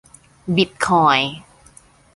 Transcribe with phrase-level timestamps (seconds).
[0.55, 1.31] บิตคอยน์